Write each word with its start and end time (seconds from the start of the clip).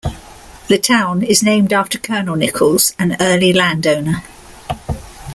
The 0.67 0.79
town 0.79 1.21
is 1.21 1.43
named 1.43 1.71
after 1.71 1.99
Colonel 1.99 2.35
Nichols, 2.35 2.95
an 2.97 3.17
early 3.19 3.53
landowner. 3.53 4.23